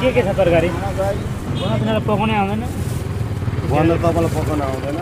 के 0.00 0.12
के 0.12 0.22
छ 0.22 0.30
तरकारी? 0.38 0.68
पकाउनै 2.08 2.34
आउँदैन। 2.40 2.62
भन्दा 3.70 3.94
तपाईँलाई 3.98 4.30
पकाउन 4.34 4.60
आउँदैन। 4.62 4.98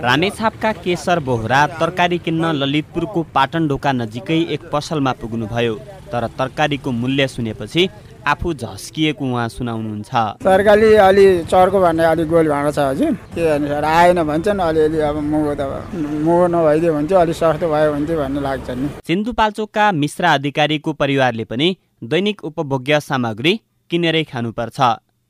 रामेछापका 0.00 0.70
केशर 0.84 1.18
बोहरा 1.20 1.60
तरकारी 1.80 2.18
किन्न 2.24 2.44
ललितपुरको 2.56 3.20
पाटनढोका 3.34 3.90
नजिकै 3.92 4.38
एक 4.54 4.62
पसलमा 4.72 5.12
पुग्नुभयो 5.20 5.74
तर 6.12 6.26
तरकारीको 6.38 6.90
मूल्य 6.92 7.26
सुनेपछि 7.28 7.82
आफू 8.22 8.48
झस्किएको 8.54 9.24
उहाँ 9.24 9.48
सुनाउनुहुन्छ। 9.48 10.12
तरकारी 10.46 10.88
अलि 11.08 11.26
चर्को 11.50 11.78
भन्ने 11.80 12.04
अलिक 12.04 12.28
गोल 12.30 12.48
भाँडा 12.48 12.70
छ 12.70 12.78
हजुर। 12.78 13.12
के 13.34 13.42
अनुसार 13.50 13.84
आएन 13.84 14.22
भन्छन् 14.22 14.60
अलिअलि 14.60 14.98
अब 15.10 15.16
महँगो 15.26 15.54
त 15.58 15.62
महँगो 15.90 16.46
नभइदियो 16.54 16.92
भने 16.94 17.08
चाहिँ 17.08 17.22
अलिक 17.22 17.36
सस्तो 17.36 17.66
भयो 17.66 17.92
भने 17.92 18.06
चाहिँ 18.06 18.20
भन्ने 18.22 18.40
लाग्छ 18.40 18.70
नि। 18.70 18.88
सिन्धुपाल्चोकका 19.06 19.92
मिश्रा 19.92 20.28
अधिकारीको 20.34 20.92
परिवारले 20.92 21.44
पनि 21.44 21.68
दैनिक 22.02 22.44
उपभोग्य 22.44 23.00
सामग्री 23.00 23.52
किनेरै 23.90 24.22
खानुपर्छ। 24.24 24.80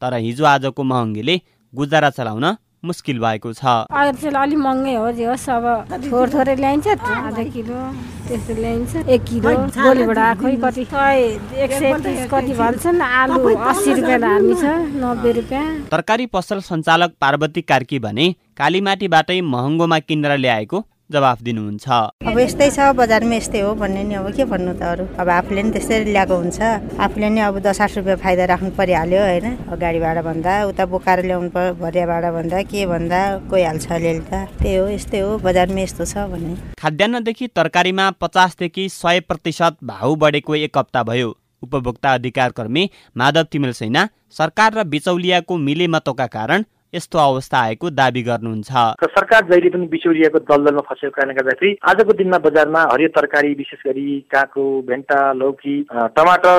तर 0.02 0.14
हिजो 0.16 0.44
आजको 0.46 0.82
महँगीले 0.84 1.34
गुजारा 1.72 2.10
चलाउन 2.10 2.44
मुस्किल 2.84 3.18
भएको 3.20 3.52
छ। 3.52 3.64
अहिले 3.90 4.12
चाहिँ 4.14 4.36
अलिक 4.42 4.58
महँगै 4.58 4.94
हो 4.94 5.10
जे 5.12 5.24
होस् 5.26 5.48
अब 5.50 5.66
थोर 6.06 6.28
थोरै 6.30 6.54
ल्याइन्छ 6.56 6.86
आधा 6.86 7.42
किलो 7.50 7.78
त्यस्तो 8.28 8.54
ल्याइन्छ 8.54 8.96
एक 9.04 9.22
किलो 9.26 9.50
गोलीबाट 9.74 10.38
खोइ 10.40 10.56
कति? 10.62 10.84
सय 10.94 11.18
एक 11.58 11.72
सय 11.72 11.92
तिस 12.06 12.22
कति 12.30 12.52
भन्छन् 12.54 13.02
आलु 13.02 13.42
अस्सी 13.50 13.90
रुपियाँ 13.90 14.20
हामी 14.22 14.54
छ 14.54 14.64
नब्बे 15.02 15.32
रुपियाँ। 15.42 15.66
तरकारी 15.90 16.26
पसल 16.30 16.60
सञ्चालक 16.70 17.10
पार्वती 17.20 17.62
कार्की 17.66 17.98
भने 17.98 18.26
कालीमाटीबाटै 18.56 19.40
महँगोमा 19.50 19.98
किनेर 20.06 20.36
ल्याएको 20.38 20.86
जवाफ 21.10 21.42
दिनुहुन्छ। 21.42 21.86
अब 22.30 22.38
यस्तै 22.38 22.68
छ 22.70 22.78
बजारमा 22.94 23.34
यस्तै 23.36 23.60
हो 23.60 23.74
भन्ने 23.74 24.02
नि 24.04 24.14
अब 24.14 24.30
के 24.30 24.44
भन्नु 24.46 24.72
त 24.78 24.82
अरू? 24.82 25.04
अब 25.18 25.28
आफूले 25.28 25.62
नि 25.62 25.70
त्यसरी 25.74 26.12
ल्याएको 26.14 26.36
हुन्छ। 26.36 26.60
आफूले 27.02 27.28
नि 27.30 27.40
अब 27.40 27.58
दस 27.58 27.80
आठ 27.80 27.96
रुपियाँ 27.98 28.16
फाइदा 28.22 28.44
राख्नु 28.46 28.70
परिहाल्यो 28.78 29.20
होइन। 29.20 29.46
गाडी 29.74 30.00
भाडा 30.00 30.22
भन्दा 30.22 30.52
उता 30.70 30.84
बोकाएर 30.86 31.24
ल्याउनु 31.26 31.50
पर्यो 31.50 31.74
भरिया 31.82 32.06
भाडा 32.06 32.30
भन्दा 32.30 32.62
के 32.70 32.86
भन्दा 32.86 33.20
गइहाल्छ 33.50 33.86
अलिअलि 33.90 34.22
त। 34.30 34.32
त्यही 34.62 34.76
हो 34.76 34.86
यस्तै 34.88 35.20
हो 35.20 35.30
बजारमा 35.42 35.80
यस्तो 35.80 36.04
छ 36.04 36.30
भन्ने 36.30 36.54
खाद्यान्नदेखि 36.78 37.46
तरकारीमा 37.58 38.10
पचासदेखि 38.22 38.88
सय 38.88 39.20
प्रतिशत 39.28 39.82
भाउ 39.82 40.14
बढेको 40.14 40.54
एक 40.66 40.78
हप्ता 40.78 41.02
भयो। 41.02 41.36
उपभोक्ता 41.62 42.12
अधिकार 42.14 42.50
कर्मी 42.56 42.88
माधव 43.16 43.44
तिमेल 43.52 43.72
सैना 43.76 44.08
सरकार 44.32 44.74
र 44.74 44.84
बिचौलियाको 44.88 45.56
मिलेमतोका 45.58 46.26
कारण 46.26 46.64
यस्तो 46.94 47.18
अवस्था 47.20 47.58
आएको 47.60 47.90
दावी 47.92 48.22
गर्नुहुन्छ। 48.22 48.70
सरकार 49.10 49.44
जहिले 49.46 49.70
पनि 49.70 49.86
बिचौलियाको 49.88 50.38
दलदलमा 50.42 50.82
फँसेको 50.88 51.14
कारणले 51.16 51.34
गर्दाखेरि 51.34 51.76
आजको 51.90 52.12
दिनमा 52.18 52.38
बजारमा 52.46 52.82
हरियो 52.92 53.08
तरकारी 53.16 53.54
विशेष 53.54 53.86
गरी 53.86 54.08
काँक्रो 54.30 54.66
भेन्टा 54.88 55.20
लौकी 55.34 55.76
टमाटर 56.16 56.58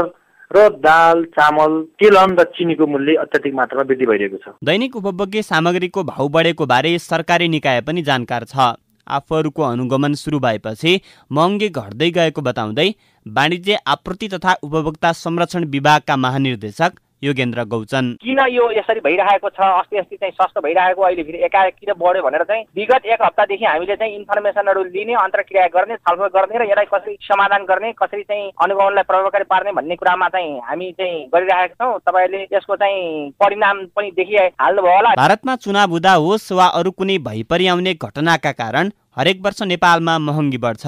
र 0.51 0.67
दाल 0.79 1.23
चामल 1.31 1.81
तेलहन 1.99 2.35
र 2.39 2.43
चिनीको 2.55 2.88
मूल्य 2.88 3.15
अत्याधिक 3.21 3.53
मात्रामा 3.55 3.83
वृद्धि 3.89 4.05
भइरहेको 4.05 4.38
छ। 4.38 4.55
दैनिक 4.63 4.95
उपभोग्य 4.95 5.41
सामग्रीको 5.41 6.03
भाउ 6.03 6.27
बढेको 6.29 6.66
बारे 6.67 6.97
सरकारी 7.01 7.47
निकाय 7.49 7.81
पनि 7.81 8.01
जानकार 8.03 8.43
छ। 8.45 8.73
आफूहरूको 9.07 9.63
अनुगमन 9.63 10.13
सुरु 10.13 10.39
भएपछि 10.39 10.99
महँगी 11.31 11.69
घट्दै 11.71 12.09
गएको 12.11 12.41
बताउँदै 12.41 12.89
वाणिज्य 13.25 13.79
आपूर्ति 13.88 14.27
तथा 14.27 14.53
उपभोक्ता 14.63 15.11
संरक्षण 15.13 15.66
विभागका 15.71 16.16
महानिर्देशक 16.17 16.99
योगेन्द्र 17.23 17.64
गौचन। 17.64 18.05
किन 18.22 18.39
यो 18.50 18.69
यसरी 18.72 19.00
भइरहेको 19.00 19.50
छ? 19.50 19.59
अस्ति 19.59 19.97
अस्ति 19.97 20.16
चाहिँ 20.16 20.33
सस्तो 20.33 20.61
भइरहेको 20.61 21.02
अहिले 21.02 21.23
फेरि 21.23 21.44
एकाएक 21.45 21.75
किन 21.75 21.94
बढ्यो 21.94 22.23
भनेर 22.23 22.44
चाहिँ 22.44 22.63
विगत 22.75 23.05
एक 23.05 23.22
हप्तादेखि 23.23 23.66
हामीले 23.66 23.95
चाहिँ 23.95 24.16
इन्फर्मेसनहरू 24.16 24.83
लिने 24.83 25.13
अन्तर्क्रिया 25.22 25.67
गर्ने 25.75 25.95
छलफल 25.97 26.28
गर्ने 26.33 26.58
र 26.58 26.69
यसलाई 26.69 26.86
कसरी 26.94 27.17
समाधान 27.22 27.66
गर्ने 27.66 27.91
कसरी 27.94 28.23
चाहिँ 28.23 28.50
अनुगमनलाई 28.63 29.03
प्रभावकारी 29.03 29.45
पार्ने 29.50 29.72
भन्ने 29.72 29.95
कुरामा 29.95 30.28
चाहिँ 30.30 30.59
हामी 30.69 30.91
चाहिँ 30.97 31.25
गरिरहेका 31.36 31.75
छौँ। 31.78 32.00
तपाईँहरूले 32.00 32.47
यसको 32.53 32.75
चाहिँ 32.75 33.30
परिणाम 33.38 33.85
पनि 33.95 34.11
देखिहाल्नुभयो 34.17 34.95
होला। 34.95 35.13
भारतमा 35.16 35.56
चुनाव 35.56 35.89
हुँदा 35.91 36.13
होस् 36.16 36.52
वा 36.52 36.66
अरू 36.80 36.91
कुनै 36.91 37.17
भइपरि 37.22 37.67
आउने 37.67 37.94
घटनाका 37.95 38.52
कारण 38.53 38.91
हरेक 39.17 39.41
वर्ष 39.41 39.62
नेपालमा 39.68 40.18
महँगी 40.19 40.57
बढ्छ। 40.57 40.85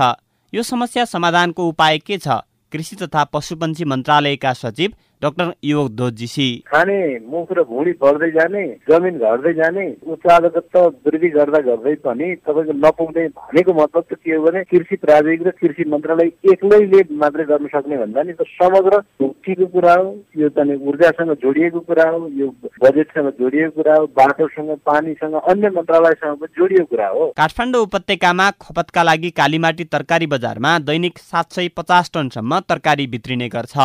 यो 0.53 0.63
समस्या 0.63 1.05
समाधानको 1.05 1.67
उपाय 1.67 1.97
के 1.99 2.17
छ? 2.17 2.41
कृषि 2.71 2.95
तथा 2.95 3.23
पशुपन्छी 3.29 3.85
मन्त्रालयका 3.85 4.53
सचिव 4.53 4.91
डाक्टर 5.23 5.51
युवक 5.63 5.91
दोजीसी 5.97 6.47
खाने 6.67 6.99
मुख 7.33 7.51
र 7.57 7.63
भुँडी 7.67 7.91
बढ्दै 8.01 8.29
जाने 8.31 8.63
जमिन 8.89 9.19
घट्दै 9.23 9.53
जाने 9.59 9.85
उत्पादकता 10.13 10.81
वृद्धि 11.05 11.29
गर्दा 11.35 11.59
गर्दै 11.67 11.93
पनि 12.03 12.27
तपाईँको 12.47 12.73
नपुग्ने 12.79 13.27
भनेको 13.37 13.73
मतलब 13.73 14.03
त 14.11 14.19
के 14.19 14.35
हो 14.35 14.43
भने 14.45 14.63
कृषि 14.71 14.95
प्राविधिक 15.05 15.47
र 15.47 15.51
कृषि 15.61 15.87
मन्त्रालय 15.93 16.31
एक्लैले 16.53 17.01
मात्रै 17.23 17.45
गर्न 17.53 17.67
सक्ने 17.75 17.97
भन्दा 18.03 18.23
नि 18.23 18.33
त 18.33 18.49
समग्र 18.59 19.01
मुक्तिको 19.23 19.65
कुरा 19.77 19.93
हो 19.93 20.11
यो 20.43 20.49
चाहिँ 20.59 20.77
ऊर्जासँग 20.91 21.33
जोडिएको 21.43 21.79
कुरा 21.87 22.09
हो 22.09 22.27
यो 22.41 22.51
बजेटसँग 22.83 23.31
जोडिएको 23.39 23.75
कुरा 23.79 23.95
हो 23.95 24.05
बाटोसँग 24.19 24.75
पानीसँग 24.85 25.41
अन्य 25.41 25.69
मन्त्रालयसँग 25.79 26.37
पनि 26.37 26.59
जोडिएको 26.59 26.85
कुरा 26.91 27.07
हो। 27.15 27.31
काठमाडौँ 27.37 27.83
उपत्यकामा 27.87 28.51
खपतका 28.61 29.03
लागि 29.03 29.29
कालीमाटी 29.39 29.83
तरकारी 29.95 30.27
बजारमा 30.35 30.77
दैनिक 30.89 31.19
सात 31.31 31.51
सय 31.53 31.67
पचास 31.77 32.11
टनसम्म 32.13 32.59
तरकारी 32.69 33.07
भित्रिने 33.13 33.49
गर्छ। 33.55 33.77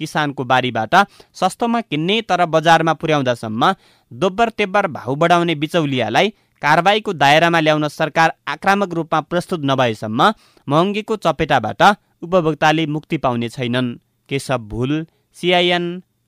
किसानको 0.00 0.44
बारीबाट 0.44 0.94
सस्तोमा 1.34 1.80
किन्ने 1.80 2.20
तर 2.28 2.44
बजारमा 2.46 2.92
पुर्याउँदासम्म 2.92 3.74
दोब्बर 4.12 4.48
तेब्बर 4.58 4.86
भाउ 4.90 5.14
बढाउने 5.14 5.54
बिचौलियालाई 5.54 6.28
कारवाहीको 6.62 7.12
दायरामा 7.12 7.60
ल्याउन 7.60 7.88
सरकार 7.90 8.32
आक्रामक 8.48 8.94
रूपमा 8.94 9.20
प्रस्तुत 9.30 9.60
नभएसम्म 9.64 10.32
महँगीको 10.68 11.16
चपेटाबाट 11.16 11.82
उपभोक्ताले 12.22 12.86
मुक्ति 12.86 13.16
पाउने 13.16 13.48
छैनन्। 13.48 13.96
केशव 14.28 14.58
भुल 14.68 15.06
सिआइएन 15.36 15.86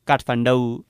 काठमाडौँ। 0.08 0.82